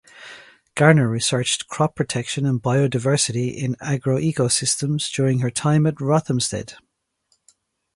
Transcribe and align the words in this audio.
Garner 0.73 1.07
researched 1.07 1.67
crop 1.67 1.95
protection 1.95 2.43
and 2.47 2.59
biodiversity 2.59 3.55
in 3.55 3.75
agroecosystems 3.75 5.13
during 5.13 5.41
her 5.41 5.51
time 5.51 5.85
at 5.85 5.93
Rothamsted. 5.99 6.73